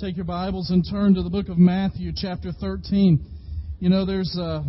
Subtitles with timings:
[0.00, 3.22] take your Bibles and turn to the book of Matthew, chapter 13.
[3.80, 4.62] You know, there's uh,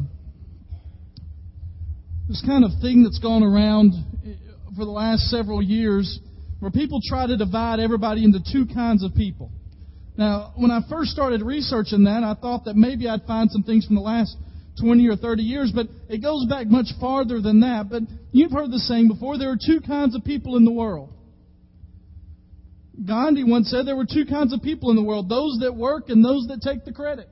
[2.27, 3.93] this kind of thing that's gone around
[4.75, 6.19] for the last several years
[6.59, 9.51] where people try to divide everybody into two kinds of people.
[10.17, 13.85] Now, when I first started researching that, I thought that maybe I'd find some things
[13.85, 14.35] from the last
[14.81, 17.87] 20 or 30 years, but it goes back much farther than that.
[17.89, 18.03] But
[18.33, 21.13] you've heard the saying before there are two kinds of people in the world.
[23.05, 26.09] Gandhi once said there were two kinds of people in the world those that work
[26.09, 27.29] and those that take the credit.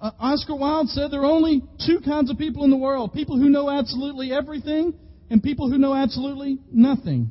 [0.00, 3.36] Uh, Oscar Wilde said there are only two kinds of people in the world people
[3.36, 4.94] who know absolutely everything
[5.30, 7.30] and people who know absolutely nothing.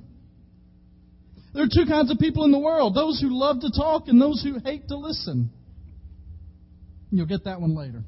[1.54, 4.22] There are two kinds of people in the world those who love to talk and
[4.22, 5.50] those who hate to listen.
[7.10, 8.04] You'll get that one later.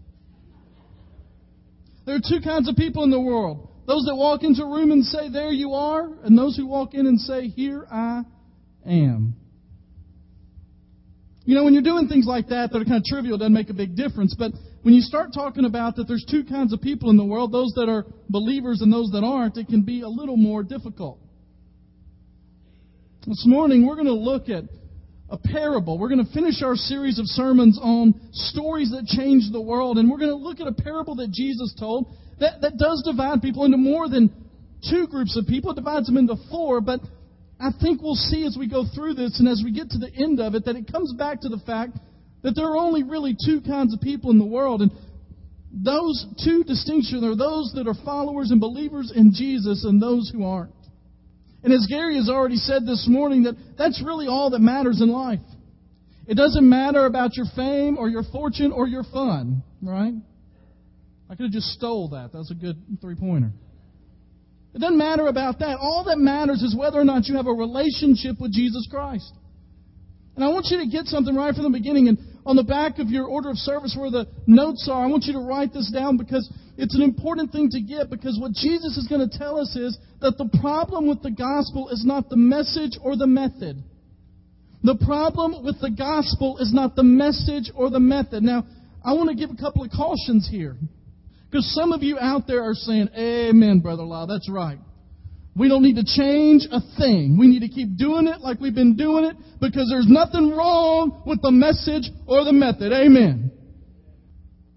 [2.06, 4.92] There are two kinds of people in the world those that walk into a room
[4.92, 8.24] and say, There you are, and those who walk in and say, Here I
[8.86, 9.36] am.
[11.46, 13.54] You know, when you're doing things like that that are kind of trivial, it doesn't
[13.54, 14.36] make a big difference.
[14.38, 14.52] But
[14.84, 17.74] when you start talking about that there's two kinds of people in the world, those
[17.76, 21.20] that are believers and those that aren't, it can be a little more difficult.
[23.26, 24.64] This morning, we're going to look at
[25.30, 25.98] a parable.
[25.98, 30.10] We're going to finish our series of sermons on stories that change the world, and
[30.10, 33.66] we're going to look at a parable that Jesus told that, that does divide people
[33.66, 34.34] into more than
[34.90, 35.72] two groups of people.
[35.72, 37.02] It divides them into four, but
[37.60, 40.12] I think we'll see as we go through this and as we get to the
[40.16, 41.98] end of it that it comes back to the fact
[42.42, 44.82] that there are only really two kinds of people in the world.
[44.82, 44.92] And
[45.74, 50.46] those two distinctions are those that are followers and believers in Jesus and those who
[50.46, 50.72] aren't.
[51.62, 55.10] And as Gary has already said this morning, that that's really all that matters in
[55.10, 55.42] life.
[56.28, 60.14] It doesn't matter about your fame or your fortune or your fun, right?
[61.30, 62.32] I could have just stole that.
[62.32, 63.52] That was a good three pointer.
[64.74, 65.78] It doesn't matter about that.
[65.80, 69.34] All that matters is whether or not you have a relationship with Jesus Christ.
[70.36, 72.08] And I want you to get something right from the beginning.
[72.08, 75.26] And on the back of your order of service where the notes are, I want
[75.26, 78.10] you to write this down because it's an important thing to get.
[78.10, 81.90] Because what Jesus is going to tell us is that the problem with the gospel
[81.90, 83.84] is not the message or the method.
[84.84, 88.44] The problem with the gospel is not the message or the method.
[88.44, 88.66] Now,
[89.04, 90.78] I want to give a couple of cautions here.
[91.50, 94.78] Because some of you out there are saying, Amen, Brother Law, that's right.
[95.56, 97.38] We don't need to change a thing.
[97.38, 101.24] We need to keep doing it like we've been doing it because there's nothing wrong
[101.26, 102.94] with the message or the method.
[102.94, 103.52] Amen.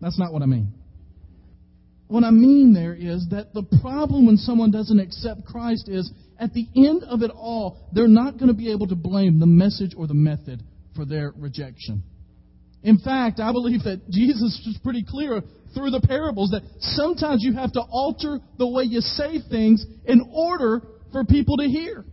[0.00, 0.72] That's not what I mean.
[2.08, 6.52] What I mean there is that the problem when someone doesn't accept Christ is at
[6.52, 9.92] the end of it all, they're not going to be able to blame the message
[9.96, 10.62] or the method
[10.96, 12.02] for their rejection.
[12.82, 15.42] In fact, I believe that Jesus is pretty clear
[15.74, 20.28] through the parables that sometimes you have to alter the way you say things in
[20.32, 20.82] order
[21.12, 22.04] for people to hear.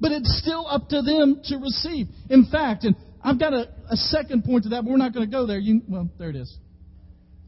[0.00, 2.08] But it's still up to them to receive.
[2.28, 5.26] In fact, and I've got a, a second point to that, but we're not going
[5.26, 5.58] to go there.
[5.58, 6.54] You, well, there it is.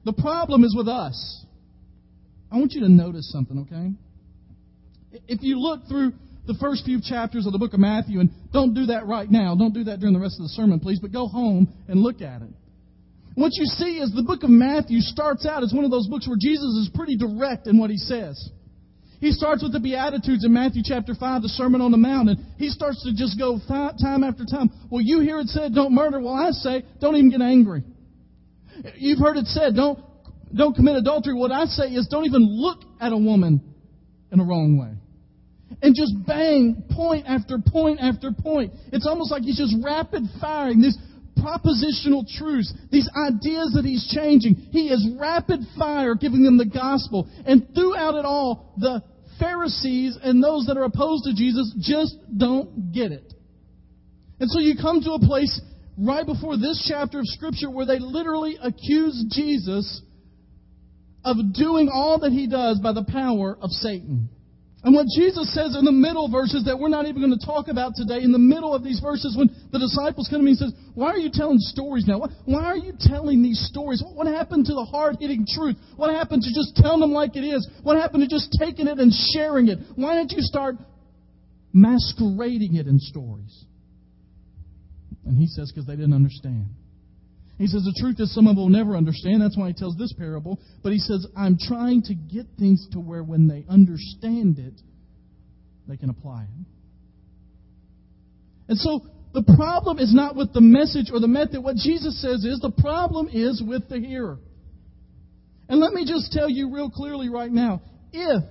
[0.04, 1.44] The problem is with us.
[2.50, 3.90] I want you to notice something, okay?
[5.28, 6.12] If you look through
[6.46, 9.54] the first few chapters of the book of Matthew, and don't do that right now.
[9.54, 12.20] Don't do that during the rest of the sermon, please, but go home and look
[12.22, 12.50] at it.
[13.34, 16.26] What you see is the book of Matthew starts out as one of those books
[16.26, 18.50] where Jesus is pretty direct in what he says.
[19.20, 22.38] He starts with the Beatitudes in Matthew chapter 5, the Sermon on the Mount, and
[22.58, 24.70] he starts to just go time after time.
[24.90, 26.20] Well, you hear it said, don't murder.
[26.20, 27.82] Well, I say, don't even get angry.
[28.96, 29.98] You've heard it said, don't,
[30.54, 31.34] don't commit adultery.
[31.34, 33.60] What I say is, don't even look at a woman
[34.32, 34.95] in a wrong way.
[35.82, 38.72] And just bang, point after point after point.
[38.92, 40.96] It's almost like he's just rapid firing these
[41.36, 44.54] propositional truths, these ideas that he's changing.
[44.72, 47.28] He is rapid fire giving them the gospel.
[47.46, 49.02] And throughout it all, the
[49.38, 53.34] Pharisees and those that are opposed to Jesus just don't get it.
[54.40, 55.60] And so you come to a place
[55.98, 60.02] right before this chapter of Scripture where they literally accuse Jesus
[61.24, 64.28] of doing all that he does by the power of Satan.
[64.84, 67.68] And what Jesus says in the middle verses that we're not even going to talk
[67.68, 70.58] about today, in the middle of these verses, when the disciples come to me and
[70.58, 72.20] says, Why are you telling stories now?
[72.44, 74.02] Why are you telling these stories?
[74.14, 75.76] What happened to the hard hitting truth?
[75.96, 77.66] What happened to just telling them like it is?
[77.82, 79.78] What happened to just taking it and sharing it?
[79.96, 80.76] Why didn't you start
[81.72, 83.64] masquerading it in stories?
[85.24, 86.66] And he says, Because they didn't understand.
[87.58, 89.40] He says the truth is some of them will never understand.
[89.40, 90.60] That's why he tells this parable.
[90.82, 94.74] But he says, I'm trying to get things to where when they understand it,
[95.88, 96.66] they can apply it.
[98.68, 101.62] And so the problem is not with the message or the method.
[101.62, 104.38] What Jesus says is the problem is with the hearer.
[105.68, 107.80] And let me just tell you real clearly right now
[108.12, 108.42] if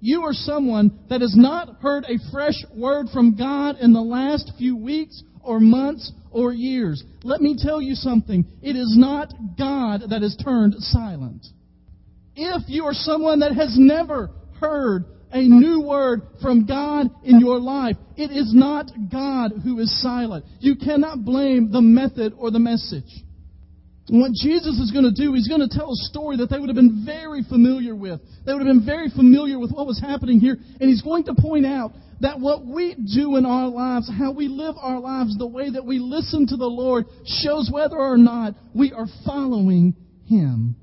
[0.00, 4.52] you are someone that has not heard a fresh word from God in the last
[4.58, 8.44] few weeks or months or years, let me tell you something.
[8.62, 11.46] It is not God that has turned silent.
[12.34, 14.30] If you are someone that has never
[14.60, 20.02] heard a new word from God in your life, it is not God who is
[20.02, 20.44] silent.
[20.60, 23.24] You cannot blame the method or the message.
[24.08, 26.68] What Jesus is going to do, he's going to tell a story that they would
[26.68, 28.20] have been very familiar with.
[28.44, 30.58] They would have been very familiar with what was happening here.
[30.80, 31.92] And he's going to point out
[32.22, 35.84] that what we do in our lives, how we live our lives, the way that
[35.84, 39.94] we listen to the Lord, shows whether or not we are following
[40.26, 40.76] him.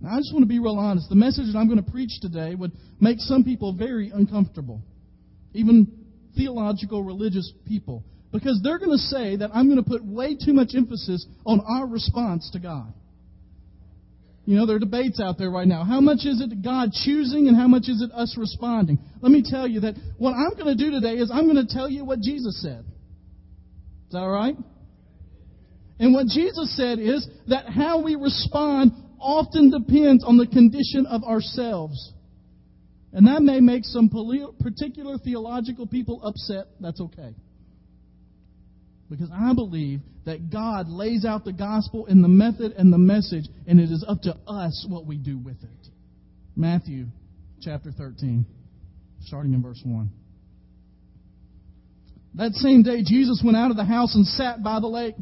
[0.00, 1.08] Now, I just want to be real honest.
[1.10, 4.80] The message that I'm going to preach today would make some people very uncomfortable,
[5.52, 5.92] even
[6.36, 8.02] theological, religious people,
[8.32, 11.60] because they're going to say that I'm going to put way too much emphasis on
[11.60, 12.94] our response to God.
[14.46, 15.84] You know, there are debates out there right now.
[15.84, 18.98] How much is it God choosing and how much is it us responding?
[19.20, 21.72] Let me tell you that what I'm going to do today is I'm going to
[21.72, 22.84] tell you what Jesus said.
[24.06, 24.56] Is that all right?
[25.98, 31.24] And what Jesus said is that how we respond often depends on the condition of
[31.24, 32.12] ourselves.
[33.12, 34.08] And that may make some
[34.60, 36.66] particular theological people upset.
[36.80, 37.34] That's okay.
[39.10, 43.46] Because I believe that God lays out the gospel in the method and the message,
[43.66, 45.88] and it is up to us what we do with it.
[46.54, 47.06] Matthew
[47.62, 48.44] chapter 13,
[49.22, 50.10] starting in verse 1.
[52.34, 55.14] That same day, Jesus went out of the house and sat by the lake.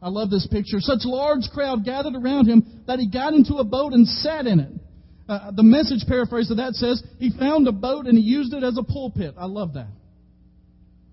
[0.00, 0.80] I love this picture.
[0.80, 4.60] Such large crowd gathered around him that he got into a boat and sat in
[4.60, 4.72] it.
[5.28, 8.62] Uh, the message paraphrase of that says he found a boat and he used it
[8.62, 9.34] as a pulpit.
[9.38, 9.88] I love that.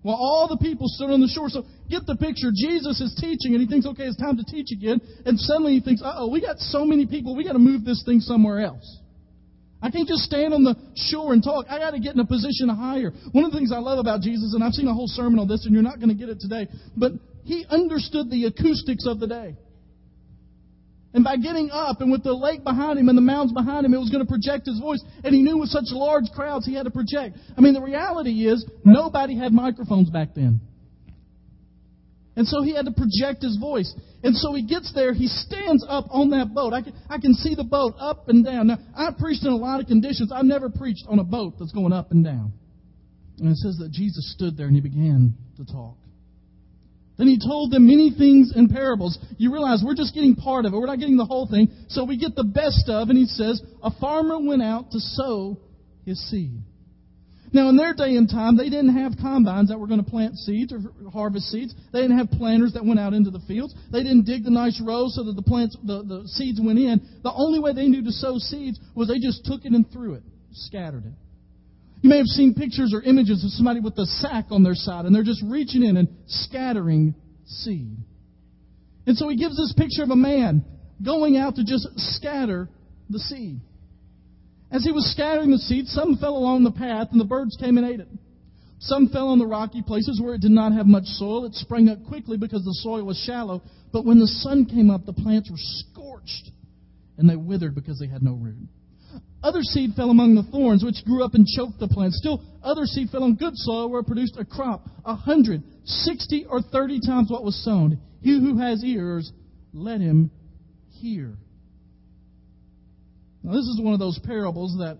[0.01, 1.49] While all the people stood on the shore.
[1.49, 2.49] So get the picture.
[2.53, 4.99] Jesus is teaching and he thinks, okay, it's time to teach again.
[5.25, 7.85] And suddenly he thinks, uh oh, we got so many people, we got to move
[7.85, 9.00] this thing somewhere else.
[9.81, 11.65] I can't just stand on the shore and talk.
[11.69, 13.11] I got to get in a position higher.
[13.31, 15.47] One of the things I love about Jesus, and I've seen a whole sermon on
[15.47, 17.13] this, and you're not going to get it today, but
[17.43, 19.55] he understood the acoustics of the day.
[21.13, 23.93] And by getting up and with the lake behind him and the mounds behind him,
[23.93, 25.03] it was going to project his voice.
[25.23, 27.37] And he knew with such large crowds he had to project.
[27.57, 30.61] I mean, the reality is nobody had microphones back then.
[32.35, 33.93] And so he had to project his voice.
[34.23, 36.73] And so he gets there, he stands up on that boat.
[36.73, 38.67] I can, I can see the boat up and down.
[38.67, 40.31] Now, I've preached in a lot of conditions.
[40.33, 42.53] I've never preached on a boat that's going up and down.
[43.39, 45.97] And it says that Jesus stood there and he began to talk.
[47.17, 49.19] Then he told them many things in parables.
[49.37, 50.77] You realize we're just getting part of it.
[50.77, 51.69] We're not getting the whole thing.
[51.89, 55.57] So we get the best of, and he says, A farmer went out to sow
[56.05, 56.61] his seed.
[57.53, 60.37] Now, in their day and time, they didn't have combines that were going to plant
[60.37, 60.79] seeds or
[61.11, 61.75] harvest seeds.
[61.91, 63.75] They didn't have planters that went out into the fields.
[63.91, 67.01] They didn't dig the nice rows so that the plants, the, the seeds went in.
[67.23, 70.13] The only way they knew to sow seeds was they just took it and threw
[70.13, 71.13] it, scattered it.
[72.01, 75.05] You may have seen pictures or images of somebody with a sack on their side,
[75.05, 77.13] and they're just reaching in and scattering
[77.45, 77.97] seed.
[79.05, 80.63] And so he gives this picture of a man
[81.03, 82.69] going out to just scatter
[83.09, 83.59] the seed.
[84.71, 87.77] As he was scattering the seed, some fell along the path, and the birds came
[87.77, 88.07] and ate it.
[88.79, 91.45] Some fell on the rocky places where it did not have much soil.
[91.45, 93.61] It sprang up quickly because the soil was shallow.
[93.91, 96.51] But when the sun came up, the plants were scorched,
[97.17, 98.67] and they withered because they had no root.
[99.43, 102.17] Other seed fell among the thorns, which grew up and choked the plants.
[102.17, 106.45] Still, other seed fell on good soil, where it produced a crop, a hundred, sixty,
[106.45, 107.99] or thirty times what was sown.
[108.21, 109.31] He who has ears,
[109.73, 110.31] let him
[110.89, 111.37] hear.
[113.43, 114.99] Now, this is one of those parables that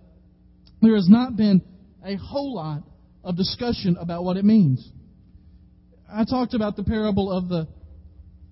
[0.80, 1.62] there has not been
[2.04, 2.82] a whole lot
[3.22, 4.90] of discussion about what it means.
[6.12, 7.68] I talked about the parable of the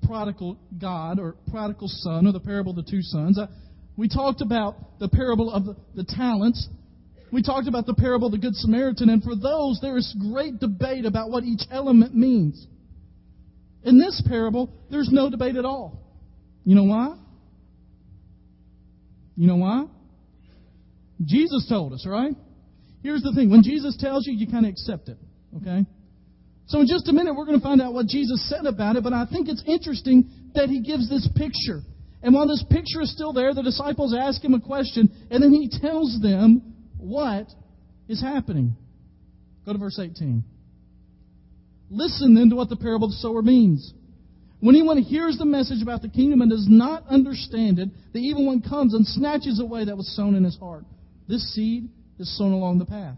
[0.06, 3.38] prodigal God or prodigal son, or the parable of the two sons.
[3.38, 3.48] I,
[3.96, 6.68] we talked about the parable of the, the talents.
[7.32, 9.08] We talked about the parable of the Good Samaritan.
[9.08, 12.66] And for those, there is great debate about what each element means.
[13.82, 16.00] In this parable, there's no debate at all.
[16.64, 17.16] You know why?
[19.40, 19.86] You know why?
[21.24, 22.34] Jesus told us, right?
[23.02, 25.16] Here's the thing when Jesus tells you, you kind of accept it,
[25.56, 25.86] okay?
[26.66, 29.02] So, in just a minute, we're going to find out what Jesus said about it,
[29.02, 31.80] but I think it's interesting that he gives this picture.
[32.22, 35.54] And while this picture is still there, the disciples ask him a question, and then
[35.54, 37.46] he tells them what
[38.08, 38.76] is happening.
[39.64, 40.44] Go to verse 18.
[41.88, 43.94] Listen then to what the parable of the sower means.
[44.60, 48.46] When anyone hears the message about the kingdom and does not understand it, the evil
[48.46, 50.84] one comes and snatches away that was sown in his heart.
[51.28, 51.88] This seed
[52.18, 53.16] is sown along the path.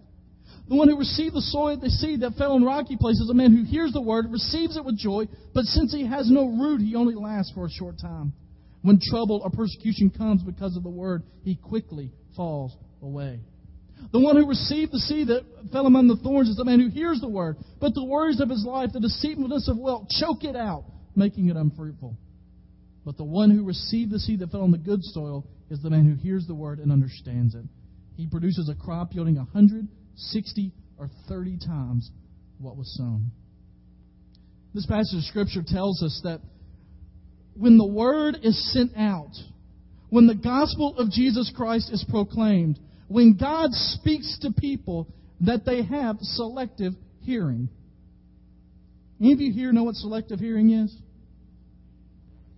[0.69, 3.57] The one who received the soil, the seed that fell in rocky places, a man
[3.57, 6.95] who hears the word, receives it with joy, but since he has no root, he
[6.95, 8.33] only lasts for a short time.
[8.83, 13.41] When trouble or persecution comes because of the word, he quickly falls away.
[14.13, 16.89] The one who received the seed that fell among the thorns is the man who
[16.89, 20.57] hears the word, but the worries of his life, the deceitfulness of wealth, choke it
[20.57, 20.85] out,
[21.15, 22.17] making it unfruitful.
[23.05, 25.91] But the one who received the seed that fell on the good soil is the
[25.91, 27.65] man who hears the word and understands it.
[28.17, 32.11] He produces a crop yielding a hundred, sixty, or thirty times
[32.59, 33.31] what was sown.
[34.75, 36.41] This passage of Scripture tells us that
[37.55, 39.33] when the word is sent out,
[40.11, 42.79] when the gospel of Jesus Christ is proclaimed,
[43.09, 45.09] when God speaks to people,
[45.41, 47.69] that they have selective hearing.
[49.23, 50.93] Any of you here know what selective hearing is?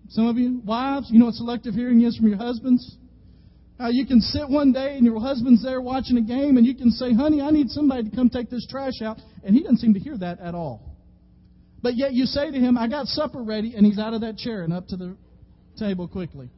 [0.09, 2.97] Some of you, wives, you know what selective hearing is from your husbands?
[3.79, 6.75] Uh, you can sit one day and your husband's there watching a game and you
[6.75, 9.19] can say, honey, I need somebody to come take this trash out.
[9.45, 10.97] And he doesn't seem to hear that at all.
[11.83, 14.39] But yet you say to him, I got supper ready, and he's out of that
[14.39, 15.19] chair and up to the
[15.79, 16.49] table quickly.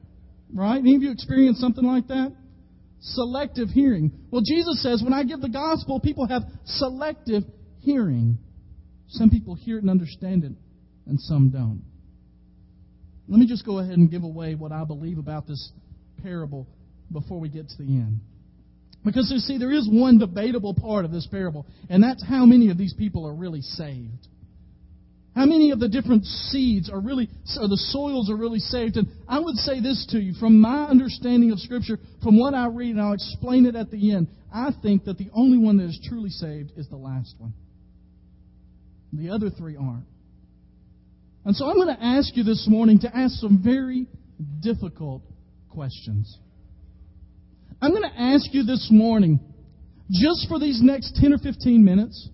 [0.55, 0.79] Right?
[0.79, 2.33] Any of you experience something like that?
[3.01, 4.13] Selective hearing.
[4.31, 7.43] Well, Jesus says, when I give the gospel, people have selective
[7.81, 8.39] hearing.
[9.09, 10.53] Some people hear it and understand it,
[11.07, 11.83] and some don't.
[13.29, 15.73] Let me just go ahead and give away what I believe about this
[16.23, 16.67] parable
[17.13, 18.21] before we get to the end.
[19.05, 22.71] Because you see, there is one debatable part of this parable, and that's how many
[22.71, 24.27] of these people are really saved.
[25.37, 27.29] How many of the different seeds are really,
[27.61, 28.97] or the soils are really saved?
[28.97, 32.69] And I would say this to you, from my understanding of Scripture, from what I
[32.69, 35.85] read, and I'll explain it at the end, I think that the only one that
[35.85, 37.53] is truly saved is the last one.
[39.13, 40.07] The other three aren't.
[41.45, 44.07] And so I'm going to ask you this morning to ask some very
[44.61, 45.23] difficult
[45.71, 46.39] questions.
[47.81, 49.39] I'm going to ask you this morning,
[50.11, 52.29] just for these next 10 or 15 minutes,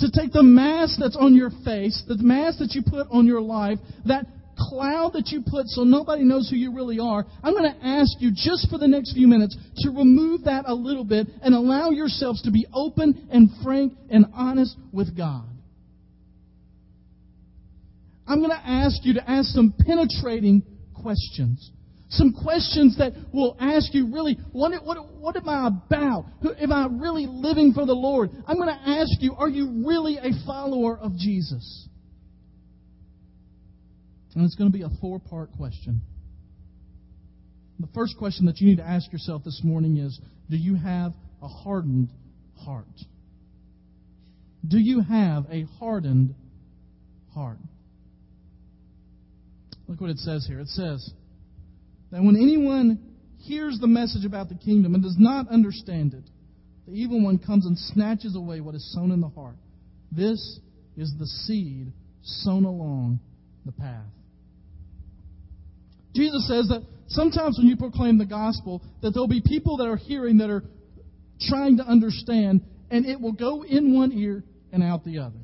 [0.00, 3.40] to take the mask that's on your face, the mask that you put on your
[3.40, 7.72] life, that cloud that you put so nobody knows who you really are, I'm going
[7.72, 11.26] to ask you just for the next few minutes to remove that a little bit
[11.42, 15.46] and allow yourselves to be open and frank and honest with God.
[18.30, 20.62] I'm going to ask you to ask some penetrating
[20.94, 21.72] questions.
[22.10, 26.26] Some questions that will ask you really, what, what, what am I about?
[26.60, 28.30] Am I really living for the Lord?
[28.46, 31.88] I'm going to ask you, are you really a follower of Jesus?
[34.36, 36.00] And it's going to be a four part question.
[37.80, 41.14] The first question that you need to ask yourself this morning is Do you have
[41.42, 42.10] a hardened
[42.64, 42.86] heart?
[44.66, 46.36] Do you have a hardened
[47.34, 47.58] heart?
[49.90, 50.60] Look what it says here.
[50.60, 51.10] It says,
[52.12, 56.22] that when anyone hears the message about the kingdom and does not understand it,
[56.86, 59.56] the evil one comes and snatches away what is sown in the heart.
[60.12, 60.60] This
[60.96, 61.92] is the seed
[62.22, 63.18] sown along
[63.66, 64.06] the path.
[66.14, 69.96] Jesus says that sometimes when you proclaim the gospel, that there'll be people that are
[69.96, 70.62] hearing that are
[71.48, 72.60] trying to understand,
[72.92, 75.40] and it will go in one ear and out the other.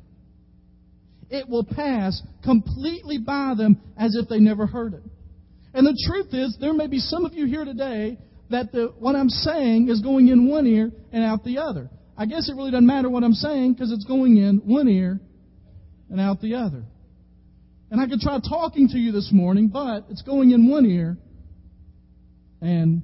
[1.29, 5.03] It will pass completely by them as if they never heard it.
[5.73, 8.17] And the truth is, there may be some of you here today
[8.49, 11.89] that the, what I'm saying is going in one ear and out the other.
[12.17, 15.19] I guess it really doesn't matter what I'm saying because it's going in one ear
[16.09, 16.83] and out the other.
[17.91, 21.17] And I could try talking to you this morning, but it's going in one ear
[22.61, 23.01] and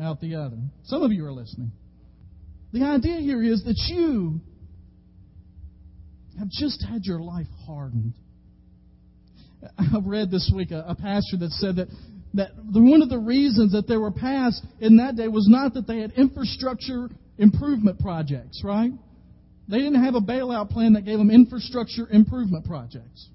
[0.00, 0.58] out the other.
[0.84, 1.72] Some of you are listening.
[2.72, 4.40] The idea here is that you
[6.40, 8.14] have just had your life hardened.
[9.78, 11.88] I read this week a, a pastor that said that
[12.32, 15.86] that one of the reasons that they were passed in that day was not that
[15.86, 18.92] they had infrastructure improvement projects, right?
[19.68, 23.28] They didn't have a bailout plan that gave them infrastructure improvement projects.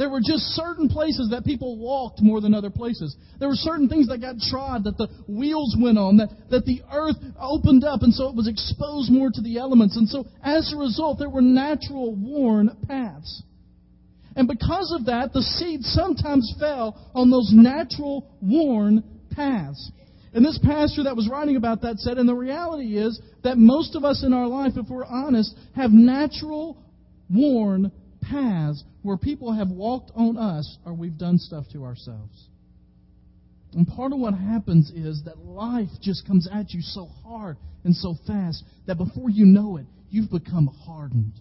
[0.00, 3.14] There were just certain places that people walked more than other places.
[3.38, 6.80] There were certain things that got trod, that the wheels went on, that, that the
[6.90, 9.98] earth opened up, and so it was exposed more to the elements.
[9.98, 13.42] And so, as a result, there were natural worn paths.
[14.36, 19.92] And because of that, the seed sometimes fell on those natural, worn paths.
[20.32, 23.94] And this pastor that was writing about that said, and the reality is that most
[23.94, 26.78] of us in our life, if we're honest, have natural,
[27.28, 27.92] worn
[28.30, 32.48] paths where people have walked on us or we've done stuff to ourselves.
[33.72, 37.94] And part of what happens is that life just comes at you so hard and
[37.94, 41.32] so fast that before you know it, you've become hardened.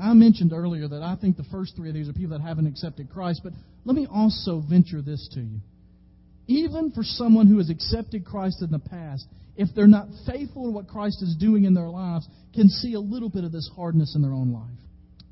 [0.00, 2.66] I mentioned earlier that I think the first three of these are people that haven't
[2.66, 3.52] accepted Christ, but
[3.84, 5.60] let me also venture this to you.
[6.46, 10.70] Even for someone who has accepted Christ in the past, if they're not faithful to
[10.70, 14.14] what Christ is doing in their lives, can see a little bit of this hardness
[14.14, 14.83] in their own life.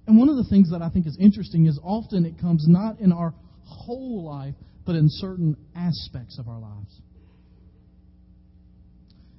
[0.06, 3.00] And one of the things that I think is interesting is often it comes not
[3.00, 4.54] in our whole life,
[4.85, 7.00] but in certain aspects of our lives.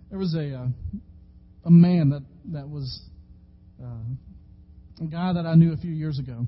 [0.09, 0.67] There was a uh,
[1.65, 3.01] a man that that was
[3.83, 6.45] uh, a guy that I knew a few years ago,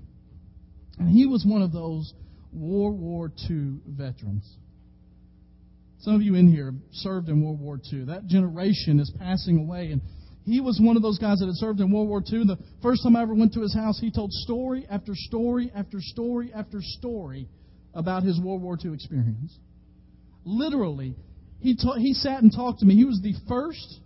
[1.00, 2.14] and he was one of those
[2.54, 4.50] World War II veterans.
[6.00, 8.06] Some of you in here served in World War II.
[8.06, 10.02] That generation is passing away, and
[10.46, 12.46] he was one of those guys that had served in World War II.
[12.46, 16.00] The first time I ever went to his house, he told story after story after
[16.00, 17.48] story after story
[17.96, 19.58] about his World War II experience.
[20.46, 21.16] Literally,
[21.62, 22.96] he, ta- he sat and talked to me.
[22.96, 24.00] He was the first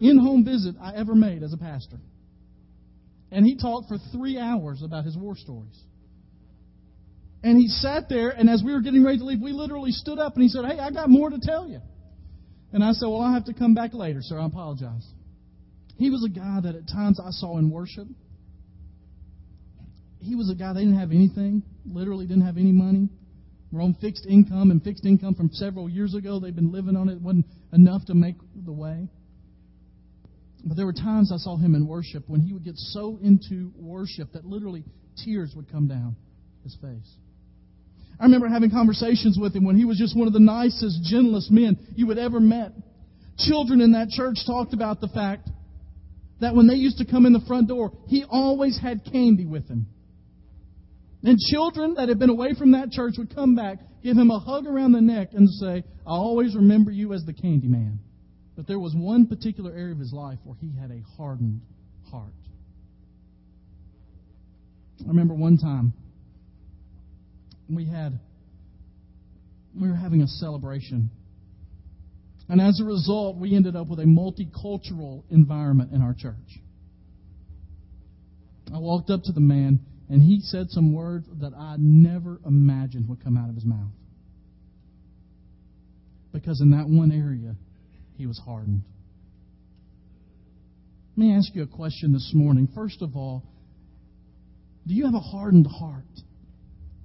[0.00, 1.96] in home visit I ever made as a pastor.
[3.30, 5.78] And he talked for three hours about his war stories.
[7.42, 10.18] And he sat there, and as we were getting ready to leave, we literally stood
[10.18, 11.80] up and he said, Hey, I got more to tell you.
[12.72, 14.38] And I said, Well, I'll have to come back later, sir.
[14.38, 15.06] I apologize.
[15.96, 18.06] He was a guy that at times I saw in worship.
[20.20, 23.08] He was a guy that didn't have anything, literally didn't have any money.
[23.70, 26.40] We're on fixed income, and fixed income from several years ago.
[26.40, 27.14] They've been living on it.
[27.14, 29.08] It wasn't enough to make the way.
[30.64, 33.72] But there were times I saw him in worship when he would get so into
[33.76, 34.84] worship that literally
[35.24, 36.16] tears would come down
[36.64, 37.16] his face.
[38.20, 41.50] I remember having conversations with him when he was just one of the nicest, gentlest
[41.50, 42.72] men you would ever met.
[43.38, 45.48] Children in that church talked about the fact
[46.40, 49.68] that when they used to come in the front door, he always had candy with
[49.68, 49.86] him.
[51.22, 54.38] And children that had been away from that church would come back, give him a
[54.38, 58.00] hug around the neck, and say, I always remember you as the candy man.
[58.56, 61.60] But there was one particular area of his life where he had a hardened
[62.10, 62.32] heart.
[65.04, 65.92] I remember one time
[67.68, 68.18] we had
[69.78, 71.10] we were having a celebration.
[72.48, 76.34] And as a result, we ended up with a multicultural environment in our church.
[78.74, 83.08] I walked up to the man, and he said some words that I never imagined
[83.08, 83.92] would come out of his mouth.
[86.32, 87.54] Because in that one area,
[88.16, 88.82] he was hardened.
[91.16, 92.68] Let me ask you a question this morning.
[92.74, 93.42] First of all,
[94.86, 96.04] do you have a hardened heart?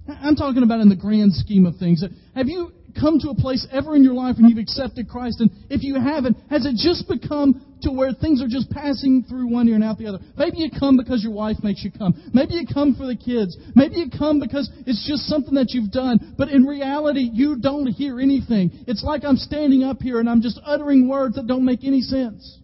[0.06, 2.04] I'm talking about in the grand scheme of things.
[2.34, 5.40] Have you come to a place ever in your life when you've accepted Christ?
[5.40, 9.50] And if you haven't, has it just become to where things are just passing through
[9.50, 10.18] one ear and out the other?
[10.36, 12.30] Maybe you come because your wife makes you come.
[12.32, 13.56] Maybe you come for the kids.
[13.74, 16.34] Maybe you come because it's just something that you've done.
[16.36, 18.84] But in reality, you don't hear anything.
[18.86, 22.02] It's like I'm standing up here and I'm just uttering words that don't make any
[22.02, 22.58] sense.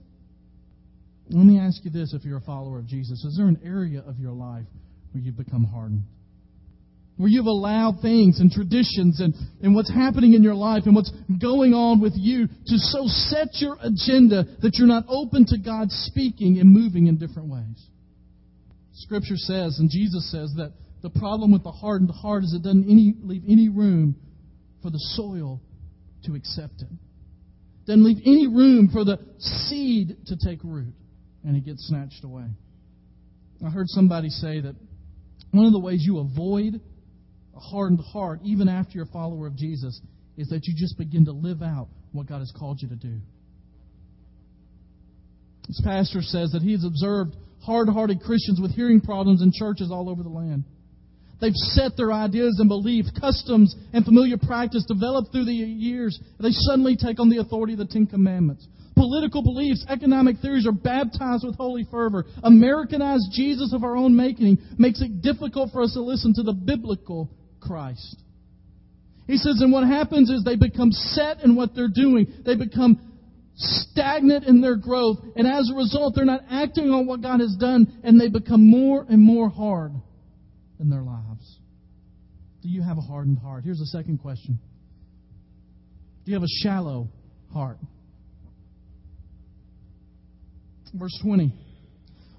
[1.31, 3.25] Let me ask you this if you're a follower of Jesus.
[3.25, 4.67] Is there an area of your life
[5.13, 6.03] where you've become hardened?
[7.21, 11.13] Where you've allowed things and traditions and, and what's happening in your life and what's
[11.39, 15.91] going on with you to so set your agenda that you're not open to God
[15.91, 17.89] speaking and moving in different ways.
[18.95, 22.85] Scripture says, and Jesus says, that the problem with the hardened heart is it doesn't
[22.85, 24.17] any, leave any room
[24.83, 25.61] for the soil
[26.25, 26.89] to accept it.
[27.87, 30.95] Doesn't leave any room for the seed to take root,
[31.45, 32.47] and it gets snatched away.
[33.65, 34.75] I heard somebody say that
[35.51, 36.81] one of the ways you avoid
[37.61, 40.01] hardened heart, even after you're a follower of Jesus,
[40.37, 43.19] is that you just begin to live out what God has called you to do.
[45.69, 49.91] This pastor says that he has observed hard hearted Christians with hearing problems in churches
[49.93, 50.65] all over the land.
[51.41, 56.19] They've set their ideas and beliefs, customs, and familiar practice developed through the years.
[56.39, 58.67] They suddenly take on the authority of the Ten Commandments.
[58.95, 62.27] Political beliefs, economic theories are baptized with holy fervor.
[62.43, 66.53] Americanized Jesus of our own making makes it difficult for us to listen to the
[66.53, 67.31] biblical
[67.71, 68.17] Christ.
[69.29, 72.27] He says, and what happens is they become set in what they're doing.
[72.45, 72.99] They become
[73.55, 75.19] stagnant in their growth.
[75.37, 78.69] And as a result, they're not acting on what God has done, and they become
[78.69, 79.93] more and more hard
[80.81, 81.59] in their lives.
[82.61, 83.63] Do you have a hardened heart?
[83.63, 84.59] Here's a second question
[86.25, 87.07] Do you have a shallow
[87.53, 87.79] heart?
[90.93, 91.55] Verse 20.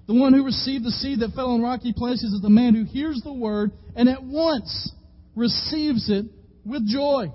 [0.08, 2.84] The one who received the seed that fell on rocky places is the man who
[2.84, 4.92] hears the word and at once
[5.34, 6.26] receives it
[6.64, 7.32] with joy.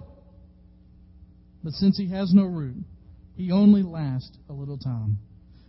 [1.64, 2.78] But since he has no root,
[3.36, 5.18] he only lasts a little time.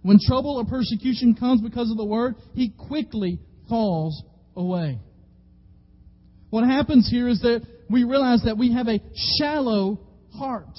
[0.03, 4.23] When trouble or persecution comes because of the word, he quickly falls
[4.57, 5.01] away.
[6.51, 9.01] What happens here is that we realize that we have a
[9.38, 10.01] shallow
[10.35, 10.79] heart.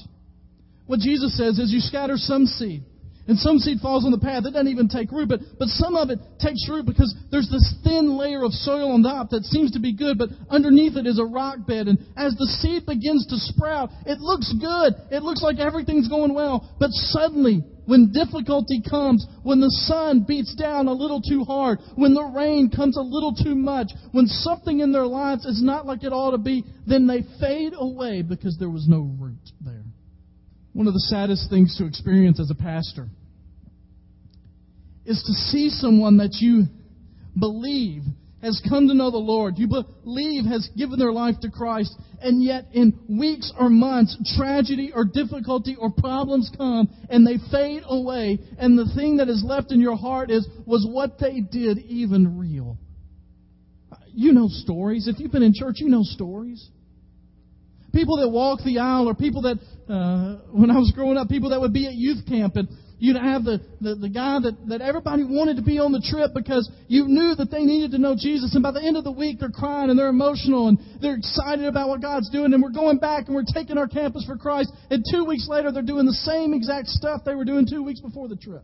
[0.88, 2.84] What Jesus says is you scatter some seed.
[3.30, 4.50] And some seed falls on the path.
[4.50, 7.76] It doesn't even take root, but, but some of it takes root because there's this
[7.84, 11.20] thin layer of soil on top that seems to be good, but underneath it is
[11.20, 11.86] a rock bed.
[11.86, 14.98] And as the seed begins to sprout, it looks good.
[15.14, 16.74] It looks like everything's going well.
[16.80, 22.16] But suddenly, when difficulty comes, when the sun beats down a little too hard, when
[22.16, 26.04] the rain comes a little too much, when something in their lives is not like
[26.04, 29.86] it ought to be, then they fade away because there was no root there.
[30.74, 33.08] One of the saddest things to experience as a pastor
[35.06, 36.64] is to see someone that you
[37.40, 38.04] believe
[38.42, 42.42] has come to know the Lord, you believe has given their life to Christ, and
[42.42, 48.40] yet in weeks or months, tragedy or difficulty or problems come and they fade away,
[48.58, 52.38] and the thing that is left in your heart is, was what they did even
[52.38, 52.78] real?
[54.14, 55.08] You know stories.
[55.08, 56.66] If you've been in church, you know stories.
[57.94, 59.58] People that walk the aisle, or people that,
[59.92, 62.68] uh, when I was growing up, people that would be at youth camp and
[63.00, 66.36] You'd have the, the, the guy that, that everybody wanted to be on the trip
[66.36, 68.54] because you knew that they needed to know Jesus.
[68.56, 71.64] And by the end of the week, they're crying and they're emotional and they're excited
[71.64, 72.54] about what God's doing.
[72.54, 74.70] And we're going back and we're taking our campus for Christ.
[74.92, 78.02] And two weeks later, they're doing the same exact stuff they were doing two weeks
[78.02, 78.64] before the trip.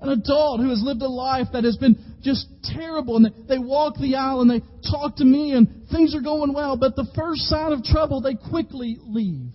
[0.00, 3.22] An adult who has lived a life that has been just terrible.
[3.22, 6.76] And they walk the aisle and they talk to me and things are going well.
[6.76, 9.52] But the first sign of trouble, they quickly leave.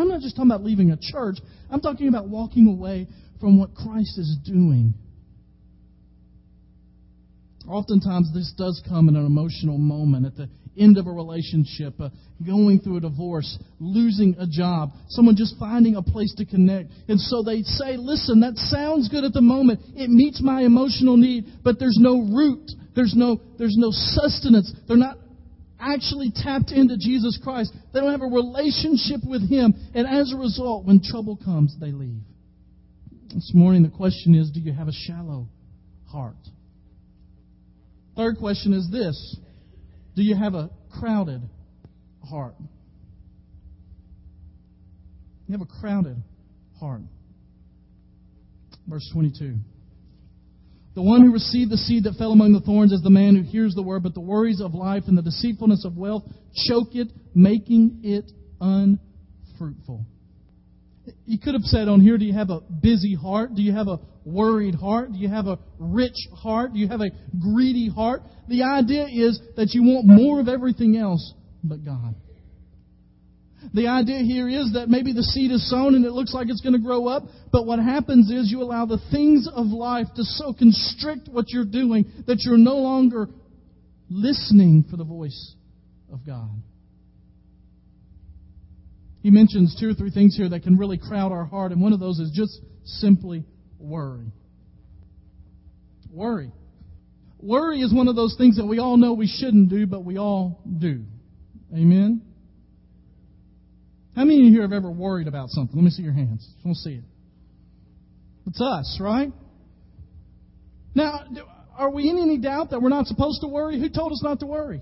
[0.00, 1.38] I'm not just talking about leaving a church,
[1.70, 3.06] I'm talking about walking away
[3.40, 4.94] from what Christ is doing.
[7.68, 12.08] Oftentimes, this does come in an emotional moment at the end of a relationship, uh,
[12.46, 16.90] going through a divorce, losing a job, someone just finding a place to connect.
[17.08, 19.80] And so they say, listen, that sounds good at the moment.
[19.94, 22.70] It meets my emotional need, but there's no root.
[22.94, 24.72] There's no, there's no sustenance.
[24.86, 25.18] They're not
[25.80, 27.72] actually tapped into Jesus Christ.
[27.92, 29.74] They don't have a relationship with Him.
[29.94, 32.20] And as a result, when trouble comes, they leave.
[33.34, 35.48] This morning, the question is do you have a shallow
[36.06, 36.36] heart?
[38.16, 39.36] Third question is this
[40.16, 41.42] Do you have a crowded
[42.28, 42.54] heart?
[45.46, 46.16] You have a crowded
[46.78, 47.02] heart.
[48.86, 49.56] Verse 22.
[50.98, 53.42] The one who received the seed that fell among the thorns is the man who
[53.42, 56.24] hears the word, but the worries of life and the deceitfulness of wealth
[56.66, 57.06] choke it,
[57.36, 60.04] making it unfruitful.
[61.24, 63.54] You could have said on here, do you have a busy heart?
[63.54, 65.12] Do you have a worried heart?
[65.12, 66.72] Do you have a rich heart?
[66.72, 68.22] Do you have a greedy heart?
[68.48, 71.32] The idea is that you want more of everything else
[71.62, 72.16] but God.
[73.74, 76.60] The idea here is that maybe the seed is sown and it looks like it's
[76.60, 80.24] going to grow up, but what happens is you allow the things of life to
[80.24, 83.28] so constrict what you're doing that you're no longer
[84.08, 85.54] listening for the voice
[86.12, 86.62] of God.
[89.22, 91.92] He mentions two or three things here that can really crowd our heart, and one
[91.92, 93.44] of those is just simply
[93.78, 94.32] worry.
[96.10, 96.52] Worry.
[97.38, 100.16] Worry is one of those things that we all know we shouldn't do, but we
[100.16, 101.04] all do.
[101.74, 102.22] Amen?
[104.18, 105.76] How many of you here have ever worried about something?
[105.76, 106.44] Let me see your hands.
[106.64, 107.04] To see it.
[108.48, 109.30] It's us, right?
[110.92, 111.20] Now,
[111.76, 113.78] are we in any doubt that we're not supposed to worry?
[113.78, 114.80] Who told us not to worry?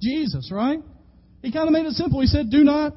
[0.00, 0.78] Jesus, right?
[1.42, 2.22] He kind of made it simple.
[2.22, 2.94] He said, Do not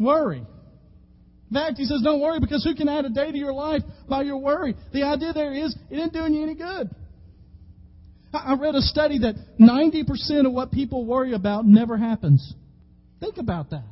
[0.00, 0.38] worry.
[0.38, 3.82] In fact, he says, Don't worry because who can add a day to your life
[4.08, 4.74] by your worry?
[4.92, 6.90] The idea there is, it isn't doing you any good.
[8.34, 12.54] I read a study that 90% of what people worry about never happens.
[13.20, 13.84] Think about that.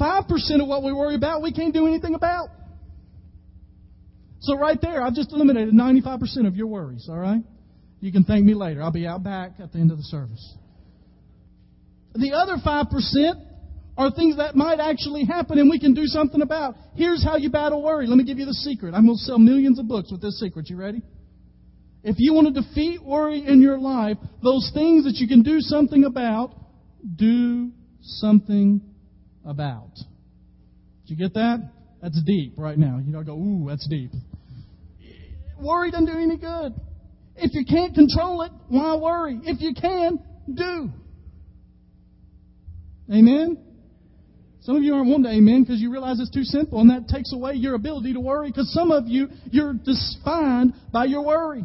[0.00, 2.48] 5% of what we worry about, we can't do anything about.
[4.40, 7.42] So, right there, I've just eliminated 95% of your worries, all right?
[8.00, 8.82] You can thank me later.
[8.82, 10.54] I'll be out back at the end of the service.
[12.14, 13.46] The other 5%
[13.98, 16.74] are things that might actually happen and we can do something about.
[16.94, 18.06] Here's how you battle worry.
[18.06, 18.94] Let me give you the secret.
[18.94, 20.68] I'm going to sell millions of books with this secret.
[20.68, 21.02] You ready?
[22.02, 25.60] If you want to defeat worry in your life, those things that you can do
[25.60, 26.54] something about,
[27.16, 28.80] do something
[29.46, 29.94] about.
[29.94, 30.04] Did
[31.06, 31.70] you get that?
[32.02, 33.00] That's deep right now.
[33.04, 34.10] You know, go, ooh, that's deep.
[35.60, 36.74] Worry doesn't do any good.
[37.36, 39.40] If you can't control it, why worry?
[39.44, 40.18] If you can,
[40.52, 40.90] do.
[43.12, 43.58] Amen?
[44.62, 47.08] Some of you aren't wanting to amen because you realize it's too simple and that
[47.08, 51.64] takes away your ability to worry because some of you, you're defined by your worry.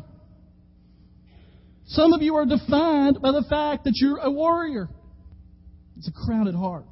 [1.88, 4.88] Some of you are defined by the fact that you're a warrior.
[5.98, 6.86] It's a crowded heart.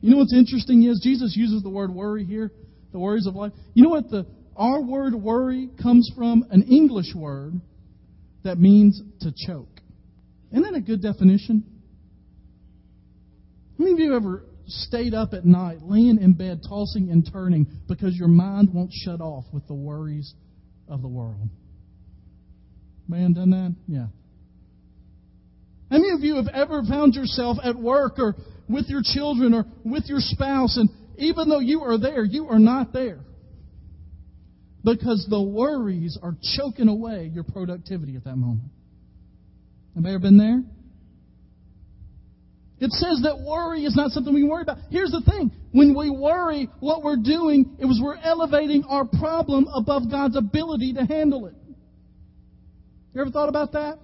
[0.00, 2.52] You know what's interesting is Jesus uses the word worry here,
[2.92, 3.52] the worries of life.
[3.74, 7.60] You know what the our word worry comes from an English word
[8.42, 9.80] that means to choke.
[10.50, 11.64] Isn't that a good definition?
[13.78, 17.28] How many of you have ever stayed up at night, laying in bed, tossing and
[17.32, 20.34] turning because your mind won't shut off with the worries
[20.88, 21.48] of the world?
[23.06, 23.74] Man, done that?
[23.86, 24.06] Yeah.
[25.90, 28.34] How many of you have ever found yourself at work or
[28.68, 32.58] with your children or with your spouse, and even though you are there, you are
[32.58, 33.20] not there.
[34.84, 38.70] Because the worries are choking away your productivity at that moment.
[39.94, 40.62] Have you ever been there?
[42.80, 44.78] It says that worry is not something we worry about.
[44.90, 45.50] Here's the thing.
[45.72, 51.04] When we worry, what we're doing is we're elevating our problem above God's ability to
[51.04, 51.54] handle it.
[53.14, 53.98] You ever thought about that?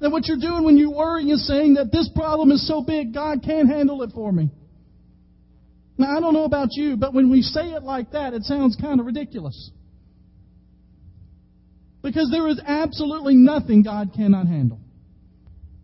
[0.00, 3.14] That what you're doing when you worry is saying that this problem is so big,
[3.14, 4.50] God can't handle it for me.
[5.98, 8.76] Now, I don't know about you, but when we say it like that, it sounds
[8.78, 9.70] kind of ridiculous.
[12.02, 14.80] Because there is absolutely nothing God cannot handle.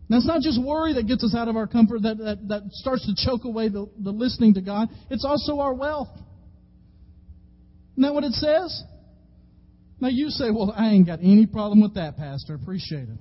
[0.07, 2.61] Now, it's not just worry that gets us out of our comfort, that, that, that
[2.71, 4.89] starts to choke away the, the listening to God.
[5.09, 6.09] It's also our wealth.
[7.93, 8.83] Isn't that what it says?
[9.99, 12.53] Now, you say, well, I ain't got any problem with that, Pastor.
[12.53, 13.17] Appreciate it.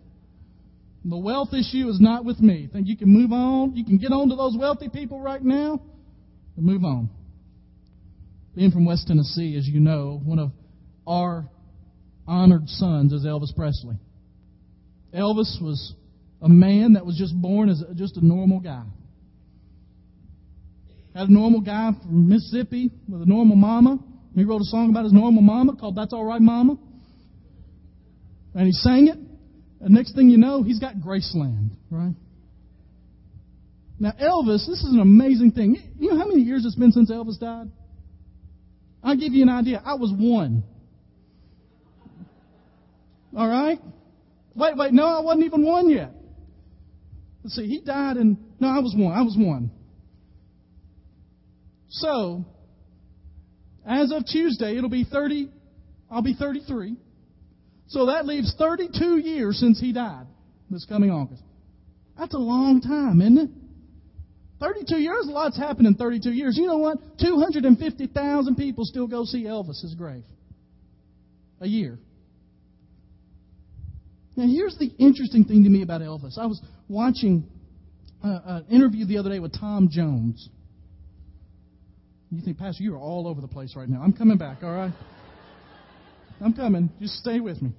[1.05, 2.69] The wealth issue is not with me.
[2.73, 3.75] Think you can move on?
[3.75, 5.81] You can get on to those wealthy people right now
[6.57, 7.11] and move on.
[8.55, 10.53] Being from West Tennessee, as you know, one of
[11.07, 11.49] our
[12.27, 13.97] honored sons is Elvis Presley.
[15.13, 15.95] Elvis was
[16.41, 18.85] a man that was just born as a, just a normal guy.
[21.15, 23.99] Had a normal guy from Mississippi with a normal mama.
[24.35, 26.79] He wrote a song about his normal mama called That's All Right Mama.
[28.55, 29.19] And he sang it.
[29.83, 32.15] And next thing you know, he's got Graceland, right?
[33.99, 35.77] Now, Elvis, this is an amazing thing.
[35.99, 37.69] You know how many years it's been since Elvis died?
[39.03, 39.83] I'll give you an idea.
[39.85, 40.63] I was one.
[43.37, 43.81] All right?
[44.55, 46.13] Wait, wait, no, I wasn't even one yet.
[47.43, 49.13] Let's see, he died in, no, I was one.
[49.13, 49.71] I was one.
[51.89, 52.45] So,
[53.85, 55.51] as of Tuesday, it'll be 30,
[56.09, 56.97] I'll be 33.
[57.93, 60.27] So that leaves 32 years since he died
[60.71, 61.43] this coming August.
[62.19, 63.51] That's a long time, isn't it?
[64.61, 66.57] 32 years, a lot's happened in 32 years.
[66.57, 66.97] You know what?
[67.19, 70.25] 250,000 people still go see Elvis's grave
[71.61, 71.99] a year.
[74.37, 76.39] Now, here's the interesting thing to me about Elvis.
[76.39, 77.47] I was watching
[78.25, 80.49] uh, an interview the other day with Tom Jones.
[82.31, 84.01] You think, Pastor, you are all over the place right now.
[84.01, 84.93] I'm coming back, all right?
[86.41, 86.89] I'm coming.
[86.99, 87.73] Just stay with me.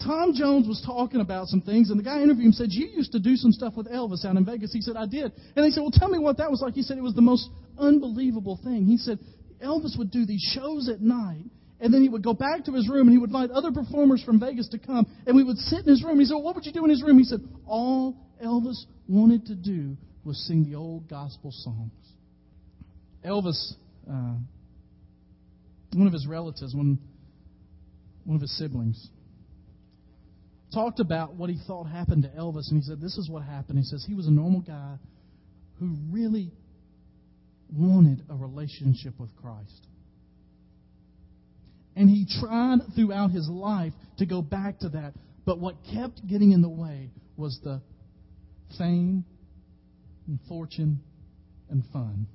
[0.00, 3.12] Tom Jones was talking about some things, and the guy interviewed him said, You used
[3.12, 4.72] to do some stuff with Elvis out in Vegas.
[4.72, 5.32] He said, I did.
[5.56, 6.74] And they said, Well, tell me what that was like.
[6.74, 8.86] He said, It was the most unbelievable thing.
[8.86, 9.18] He said,
[9.62, 11.44] Elvis would do these shows at night,
[11.80, 14.22] and then he would go back to his room, and he would invite other performers
[14.24, 16.18] from Vegas to come, and we would sit in his room.
[16.18, 17.18] He said, well, What would you do in his room?
[17.18, 21.92] He said, All Elvis wanted to do was sing the old gospel songs.
[23.24, 23.74] Elvis,
[24.08, 24.34] uh,
[25.94, 26.98] one of his relatives, one,
[28.24, 29.08] one of his siblings,
[30.74, 33.78] talked about what he thought happened to Elvis, and he said, This is what happened.
[33.78, 34.96] He says, He was a normal guy
[35.78, 36.52] who really
[37.74, 39.86] wanted a relationship with Christ.
[41.96, 45.12] And he tried throughout his life to go back to that,
[45.44, 47.82] but what kept getting in the way was the
[48.78, 49.24] fame
[50.26, 51.00] and fortune
[51.70, 52.26] and fun.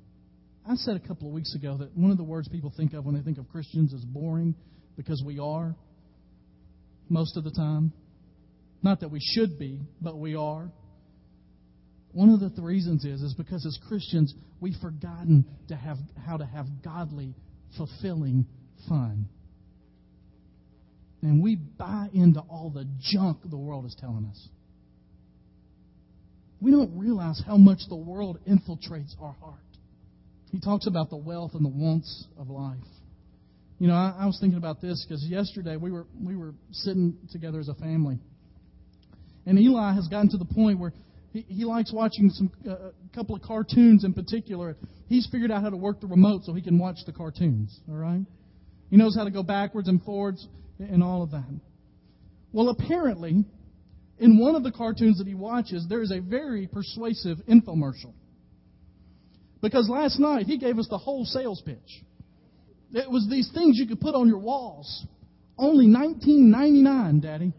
[0.69, 3.05] I said a couple of weeks ago that one of the words people think of
[3.05, 4.53] when they think of Christians is boring
[4.97, 5.75] because we are
[7.09, 7.93] most of the time.
[8.87, 10.71] Not that we should be, but we are.
[12.13, 16.45] One of the reasons is is because as Christians we've forgotten to have how to
[16.45, 17.35] have godly,
[17.75, 18.45] fulfilling
[18.87, 19.27] fun.
[21.21, 24.47] And we buy into all the junk the world is telling us.
[26.61, 29.59] We don't realize how much the world infiltrates our heart.
[30.53, 32.77] He talks about the wealth and the wants of life.
[33.79, 37.17] You know, I, I was thinking about this because yesterday we were we were sitting
[37.33, 38.19] together as a family,
[39.47, 40.93] and Eli has gotten to the point where
[41.31, 44.75] he, he likes watching some uh, a couple of cartoons in particular.
[45.07, 47.79] He's figured out how to work the remote so he can watch the cartoons.
[47.89, 48.25] All right,
[48.89, 50.45] he knows how to go backwards and forwards
[50.79, 51.49] and all of that.
[52.51, 53.45] Well, apparently,
[54.19, 58.13] in one of the cartoons that he watches, there is a very persuasive infomercial.
[59.61, 62.03] Because last night he gave us the whole sales pitch.
[62.93, 65.05] It was these things you could put on your walls.
[65.57, 67.53] Only $19.99, Daddy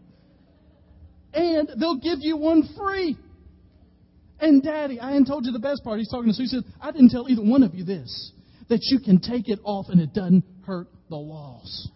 [1.33, 3.17] and they'll give you one free.
[4.39, 5.99] And Daddy, I hadn't told you the best part.
[5.99, 6.43] He's talking to Sue.
[6.43, 8.31] He said, I didn't tell either one of you this
[8.69, 11.89] that you can take it off and it doesn't hurt the walls.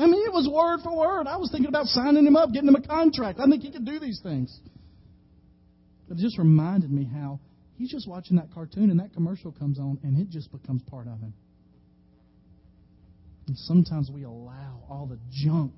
[0.00, 1.26] I mean, it was word for word.
[1.26, 3.40] I was thinking about signing him up, getting him a contract.
[3.40, 4.56] I think he could do these things.
[6.08, 7.40] But it just reminded me how
[7.76, 11.08] he's just watching that cartoon and that commercial comes on and it just becomes part
[11.08, 11.34] of him.
[13.48, 15.72] And sometimes we allow all the junk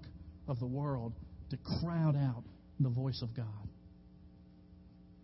[0.49, 1.13] of the world
[1.51, 2.45] to crowd out
[2.81, 3.47] the voice of God.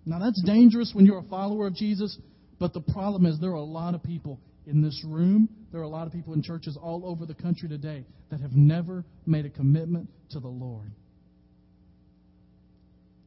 [0.04, 2.16] Now, that's dangerous when you're a follower of Jesus,
[2.60, 5.84] but the problem is there are a lot of people in this room, there are
[5.84, 9.46] a lot of people in churches all over the country today that have never made
[9.46, 10.90] a commitment to the Lord.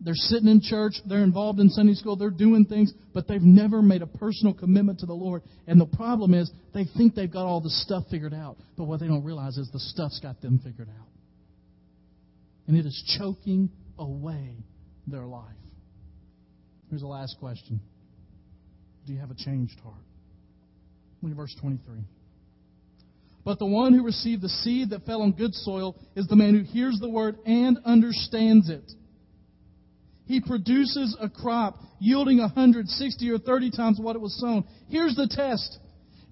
[0.01, 3.81] They're sitting in church, they're involved in Sunday school, they're doing things, but they've never
[3.81, 5.41] made a personal commitment to the Lord.
[5.67, 9.01] And the problem is, they think they've got all the stuff figured out, but what
[9.01, 11.07] they don't realize is the stuff's got them figured out.
[12.67, 14.55] And it is choking away
[15.05, 15.43] their life.
[16.89, 17.81] Here's the last question
[19.05, 19.95] Do you have a changed heart?
[21.21, 21.99] Look at verse 23.
[23.43, 26.53] But the one who received the seed that fell on good soil is the man
[26.53, 28.91] who hears the word and understands it
[30.29, 34.63] he produces a crop yielding 160 or 30 times what it was sown.
[34.87, 35.79] Here's the test.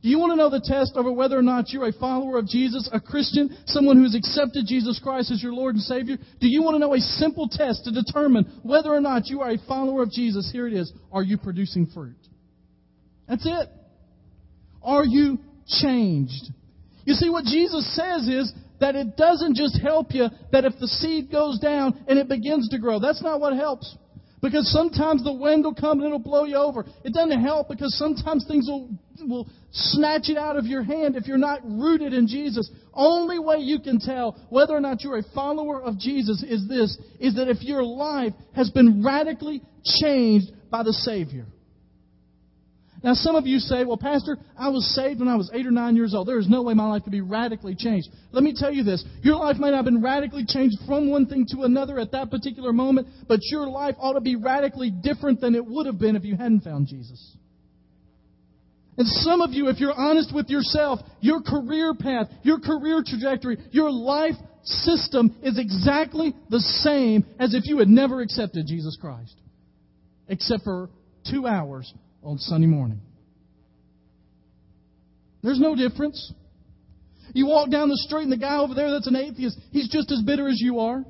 [0.04, 2.48] Do you want to know the test over whether or not you're a follower of
[2.48, 6.18] Jesus, a Christian, someone who has accepted Jesus Christ as your Lord and Savior?
[6.40, 9.50] Do you want to know a simple test to determine whether or not you are
[9.50, 10.48] a follower of Jesus?
[10.54, 10.94] Here it is.
[11.12, 12.22] Are you producing fruit?
[13.28, 13.70] That's it.
[14.84, 15.40] Are you
[15.82, 16.52] changed?
[17.04, 20.88] You see, what Jesus says is that it doesn't just help you that if the
[20.88, 23.00] seed goes down and it begins to grow.
[23.00, 23.96] That's not what helps.
[24.40, 26.86] Because sometimes the wind will come and it'll blow you over.
[27.04, 28.90] It doesn't help because sometimes things will,
[29.28, 32.70] will snatch it out of your hand if you're not rooted in Jesus.
[32.94, 36.98] Only way you can tell whether or not you're a follower of Jesus is this,
[37.20, 39.64] is that if your life has been radically
[40.00, 41.48] changed by the Savior.
[43.08, 45.72] Now, some of you say, well, Pastor, I was saved when I was eight or
[45.72, 46.28] nine years old.
[46.28, 48.10] There is no way my life could be radically changed.
[48.34, 49.02] Let me tell you this.
[49.22, 52.30] Your life may not have been radically changed from one thing to another at that
[52.30, 56.18] particular moment, but your life ought to be radically different than it would have been
[56.18, 57.38] if you hadn't found Jesus.
[58.98, 63.58] And some of you, if you're honest with yourself, your career path, your career trajectory,
[63.72, 69.38] your life system is exactly the same as if you had never accepted Jesus Christ.
[70.28, 70.90] Except for
[71.32, 71.94] two hours
[72.24, 73.02] on Sunday morning.
[75.44, 76.34] There's no difference.
[77.34, 80.12] You walk down the street and the guy over there that's an atheist, he's just
[80.12, 81.04] as bitter as you are.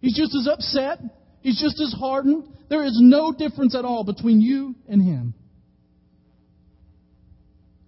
[0.00, 0.98] He's just as upset.
[1.40, 2.44] He's just as hardened.
[2.68, 5.34] There is no difference at all between you and him.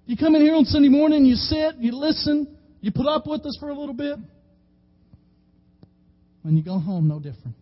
[0.07, 3.47] You come in here on Sunday morning, you sit, you listen, you put up with
[3.47, 4.19] us for a little bit.
[6.43, 7.57] When you go home, no different.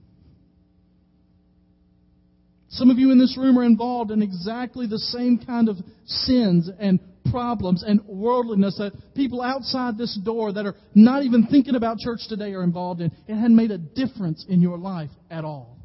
[2.73, 6.71] Some of you in this room are involved in exactly the same kind of sins
[6.81, 11.99] and problems and worldliness that people outside this door that are not even thinking about
[11.99, 13.13] church today are involved in.
[13.29, 15.77] It hadn't made a difference in your life at all.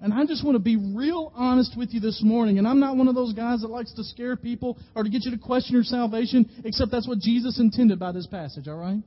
[0.00, 2.58] And I just want to be real honest with you this morning.
[2.58, 5.24] And I'm not one of those guys that likes to scare people or to get
[5.24, 9.02] you to question your salvation, except that's what Jesus intended by this passage, all right?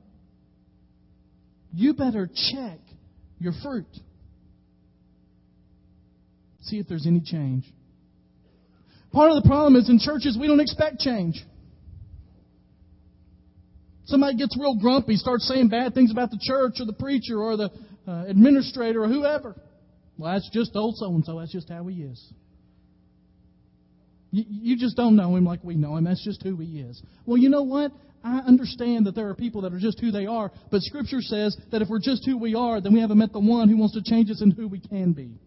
[1.74, 2.78] You better check
[3.38, 3.86] your fruit.
[6.62, 7.64] See if there's any change.
[9.12, 11.42] Part of the problem is in churches, we don't expect change.
[14.04, 17.56] Somebody gets real grumpy, starts saying bad things about the church or the preacher or
[17.56, 17.70] the
[18.06, 19.54] uh, administrator or whoever.
[20.18, 21.38] Well, that's just old so and so.
[21.38, 22.32] That's just how he is.
[24.30, 26.04] You, you just don't know him like we know him.
[26.04, 27.00] That's just who he is.
[27.26, 27.92] Well, you know what?
[28.24, 31.56] I understand that there are people that are just who they are, but Scripture says
[31.70, 33.94] that if we're just who we are, then we haven't met the one who wants
[33.94, 35.38] to change us into who we can be.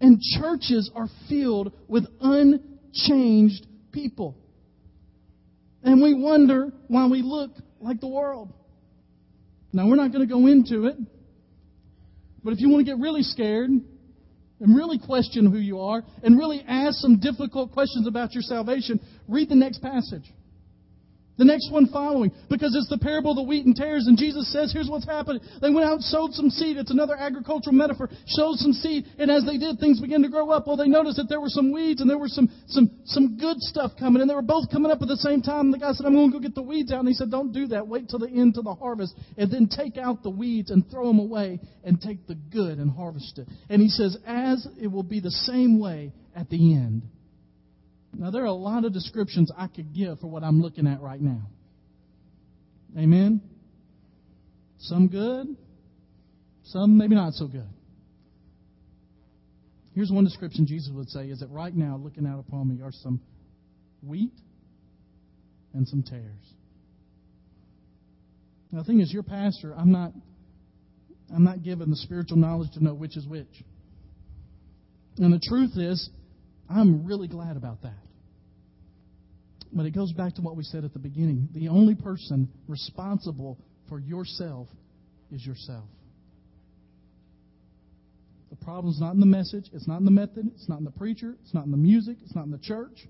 [0.00, 4.36] And churches are filled with unchanged people.
[5.82, 8.52] And we wonder why we look like the world.
[9.72, 10.96] Now, we're not going to go into it.
[12.42, 16.38] But if you want to get really scared and really question who you are and
[16.38, 20.24] really ask some difficult questions about your salvation, read the next passage.
[21.40, 24.52] The next one following, because it's the parable of the wheat and tares, and Jesus
[24.52, 25.40] says, here's what's happening.
[25.62, 26.76] They went out and sowed some seed.
[26.76, 28.10] It's another agricultural metaphor.
[28.26, 30.66] Sowed some seed, and as they did, things began to grow up.
[30.66, 33.56] Well, they noticed that there were some weeds and there were some, some, some good
[33.60, 35.72] stuff coming, and they were both coming up at the same time.
[35.72, 36.98] And the guy said, I'm going to go get the weeds out.
[36.98, 37.88] And he said, don't do that.
[37.88, 41.06] Wait till the end to the harvest, and then take out the weeds and throw
[41.06, 43.48] them away and take the good and harvest it.
[43.70, 47.04] And he says, as it will be the same way at the end.
[48.12, 51.00] Now, there are a lot of descriptions I could give for what I'm looking at
[51.00, 51.42] right now.
[52.98, 53.40] Amen?
[54.78, 55.56] Some good,
[56.64, 57.68] some maybe not so good.
[59.94, 62.92] Here's one description Jesus would say is that right now, looking out upon me, are
[62.92, 63.20] some
[64.02, 64.32] wheat
[65.74, 66.54] and some tares.
[68.72, 70.12] Now, the thing is, your pastor, I'm not,
[71.34, 73.64] I'm not given the spiritual knowledge to know which is which.
[75.18, 76.08] And the truth is,
[76.70, 77.98] I'm really glad about that.
[79.72, 81.48] But it goes back to what we said at the beginning.
[81.54, 83.58] The only person responsible
[83.88, 84.68] for yourself
[85.32, 85.84] is yourself.
[88.50, 90.90] The problem's not in the message, it's not in the method, it's not in the
[90.90, 93.06] preacher, it's not in the music, it's not in the church,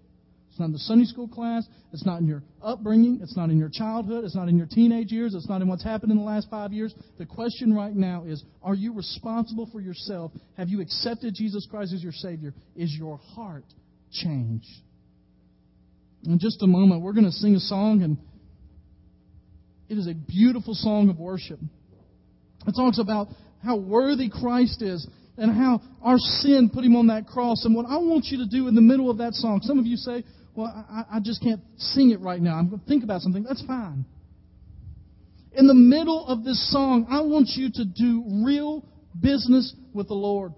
[0.51, 1.64] It's not in the Sunday school class.
[1.92, 3.20] It's not in your upbringing.
[3.22, 4.24] It's not in your childhood.
[4.24, 5.32] It's not in your teenage years.
[5.34, 6.92] It's not in what's happened in the last five years.
[7.18, 10.32] The question right now is Are you responsible for yourself?
[10.57, 12.53] Have you accepted Jesus Christ as your Savior?
[12.74, 13.64] Is your heart
[14.12, 14.66] changed?
[16.24, 18.18] In just a moment, we're going to sing a song, and
[19.88, 21.61] it is a beautiful song of worship.
[22.66, 23.28] It talks about
[23.62, 25.07] how worthy Christ is
[25.38, 27.64] and how our sin put him on that cross.
[27.64, 29.86] And what I want you to do in the middle of that song, some of
[29.86, 30.24] you say,
[30.61, 32.56] Well, I, I just can't sing it right now.
[32.56, 33.44] I'm going to think about something.
[33.44, 34.04] That's fine.
[35.52, 38.84] In the middle of this song, I want you to do real
[39.18, 40.52] business with the Lord.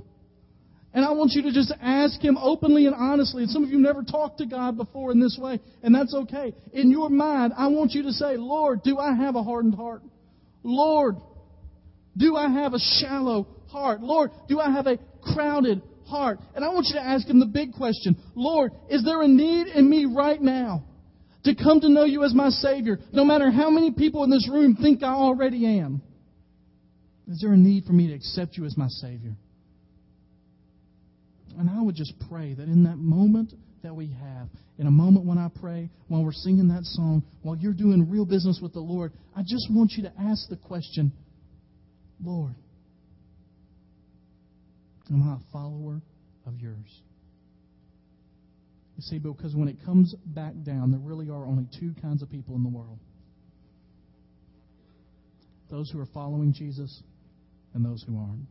[0.93, 3.45] And I want you to just ask Him openly and honestly.
[3.45, 6.53] And some of you never talked to God before in this way, and that's okay.
[6.73, 10.03] In your mind, I want you to say, Lord, do I have a hardened heart?
[10.65, 11.15] Lord,
[12.17, 14.01] do I have a shallow heart?
[14.01, 14.99] Lord, do I have a
[15.33, 15.81] crowded
[16.13, 16.39] heart?
[16.55, 19.67] And I want you to ask Him the big question Lord, is there a need
[19.69, 20.85] in me right now
[21.45, 24.49] to come to know you as my Savior, no matter how many people in this
[24.49, 26.03] room think I already am?
[27.27, 29.35] Is there a need for me to accept you as my Savior?
[31.59, 33.53] And I would just pray that in that moment
[33.83, 34.49] that we have,
[34.79, 38.25] in a moment when I pray, while we're singing that song, while you're doing real
[38.25, 41.13] business with the Lord, I just want you to ask the question
[42.25, 42.55] Lord,
[45.13, 46.01] am I a follower
[46.47, 47.01] of yours?
[48.97, 52.31] You see, because when it comes back down, there really are only two kinds of
[52.31, 52.99] people in the world
[55.71, 57.03] those who are following Jesus
[57.73, 58.47] and those who aren't.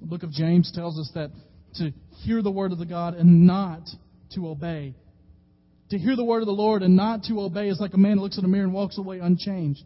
[0.00, 1.30] The book of James tells us that
[1.74, 1.92] to
[2.24, 3.82] hear the word of the God and not
[4.34, 4.94] to obey.
[5.90, 8.16] To hear the word of the Lord and not to obey is like a man
[8.16, 9.82] who looks in a mirror and walks away unchanged.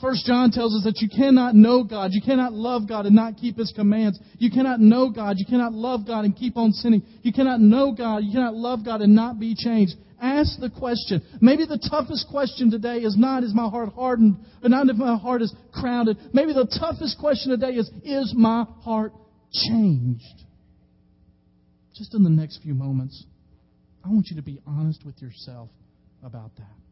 [0.00, 3.36] First John tells us that you cannot know God, you cannot love God and not
[3.36, 4.18] keep His commands.
[4.38, 7.02] You cannot know God, you cannot love God and keep on sinning.
[7.22, 9.92] You cannot know God, you cannot love God and not be changed.
[10.20, 11.22] Ask the question.
[11.40, 15.42] Maybe the toughest question today is not is my heart hardened, not if my heart
[15.42, 16.16] is crowded.
[16.32, 19.12] Maybe the toughest question today is is my heart
[19.52, 20.44] changed?
[21.94, 23.24] Just in the next few moments,
[24.04, 25.68] I want you to be honest with yourself
[26.22, 26.89] about that.